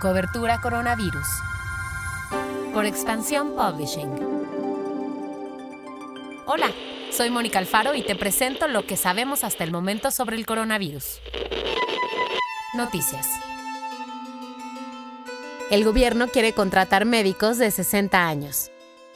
[0.00, 1.26] Cobertura Coronavirus.
[2.72, 4.08] Por Expansión Publishing.
[6.46, 6.70] Hola,
[7.12, 11.20] soy Mónica Alfaro y te presento lo que sabemos hasta el momento sobre el coronavirus.
[12.72, 13.28] Noticias.
[15.70, 18.70] El gobierno quiere contratar médicos de 60 años.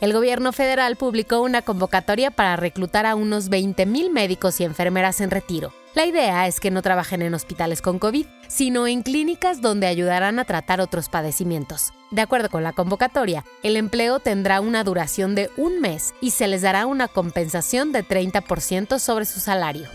[0.00, 5.30] El gobierno federal publicó una convocatoria para reclutar a unos 20.000 médicos y enfermeras en
[5.30, 5.72] retiro.
[5.94, 10.38] La idea es que no trabajen en hospitales con COVID, sino en clínicas donde ayudarán
[10.38, 11.92] a tratar otros padecimientos.
[12.12, 16.46] De acuerdo con la convocatoria, el empleo tendrá una duración de un mes y se
[16.46, 19.88] les dará una compensación de 30% sobre su salario.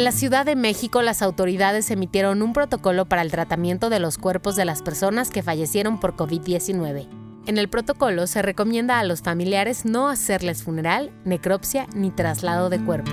[0.00, 4.16] En la Ciudad de México, las autoridades emitieron un protocolo para el tratamiento de los
[4.16, 7.06] cuerpos de las personas que fallecieron por COVID-19.
[7.44, 12.82] En el protocolo se recomienda a los familiares no hacerles funeral, necropsia ni traslado de
[12.82, 13.10] cuerpo.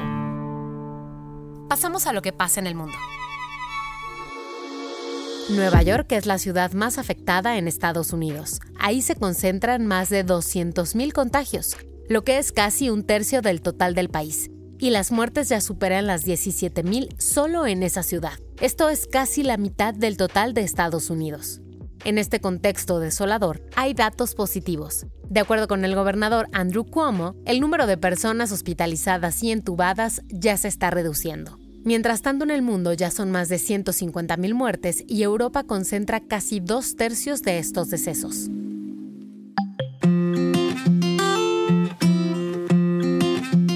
[1.68, 2.98] Pasamos a lo que pasa en el mundo.
[5.50, 8.62] Nueva York es la ciudad más afectada en Estados Unidos.
[8.80, 11.76] Ahí se concentran más de 200.000 contagios,
[12.08, 16.08] lo que es casi un tercio del total del país y las muertes ya superan
[16.08, 18.40] las 17.000 solo en esa ciudad.
[18.62, 21.62] Esto es casi la mitad del total de Estados Unidos.
[22.06, 25.06] En este contexto desolador, hay datos positivos.
[25.30, 30.56] De acuerdo con el gobernador Andrew Cuomo, el número de personas hospitalizadas y entubadas ya
[30.58, 31.58] se está reduciendo.
[31.84, 36.60] Mientras tanto, en el mundo ya son más de 150.000 muertes y Europa concentra casi
[36.60, 38.50] dos tercios de estos decesos.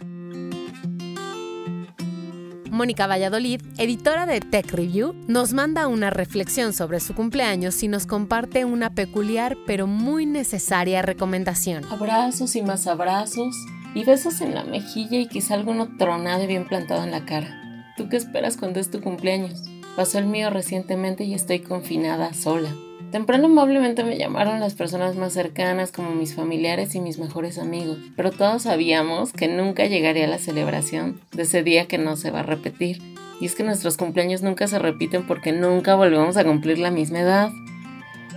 [2.71, 8.07] Mónica Valladolid, editora de Tech Review, nos manda una reflexión sobre su cumpleaños y nos
[8.07, 11.85] comparte una peculiar pero muy necesaria recomendación.
[11.87, 13.57] Abrazos y más abrazos,
[13.95, 17.95] y besos en la mejilla y quizá alguno tronado y bien plantado en la cara.
[17.97, 19.65] ¿Tú qué esperas cuando es tu cumpleaños?
[19.97, 22.71] Pasó el mío recientemente y estoy confinada sola.
[23.11, 27.97] Temprano amablemente me llamaron las personas más cercanas como mis familiares y mis mejores amigos,
[28.17, 32.41] pero todos sabíamos que nunca llegaría la celebración de ese día que no se va
[32.41, 33.01] a repetir.
[33.41, 37.21] Y es que nuestros cumpleaños nunca se repiten porque nunca volvemos a cumplir la misma
[37.21, 37.51] edad.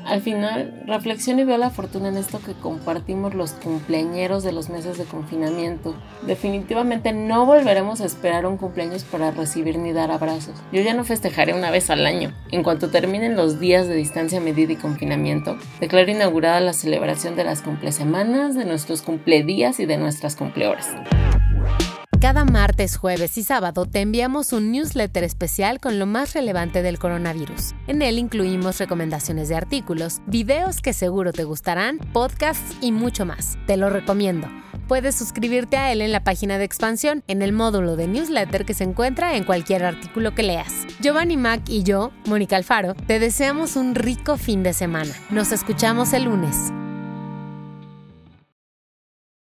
[0.06, 4.69] Al final, reflexiono y veo la fortuna en esto que compartimos los cumpleañeros de los
[4.69, 5.95] meses de confinamiento.
[6.25, 10.56] Definitivamente no volveremos a esperar un cumpleaños para recibir ni dar abrazos.
[10.72, 12.34] Yo ya no festejaré una vez al año.
[12.51, 17.44] En cuanto terminen los días de distancia medida y confinamiento, declaro inaugurada la celebración de
[17.44, 20.88] las semanas, de nuestros cumpledías y de nuestras cumplehoras.
[22.21, 26.99] Cada martes, jueves y sábado te enviamos un newsletter especial con lo más relevante del
[26.99, 27.73] coronavirus.
[27.87, 33.57] En él incluimos recomendaciones de artículos, videos que seguro te gustarán, podcasts y mucho más.
[33.65, 34.47] Te lo recomiendo.
[34.87, 38.75] Puedes suscribirte a él en la página de expansión, en el módulo de newsletter que
[38.75, 40.85] se encuentra en cualquier artículo que leas.
[41.01, 45.11] Giovanni Mac y yo, Mónica Alfaro, te deseamos un rico fin de semana.
[45.31, 46.71] Nos escuchamos el lunes.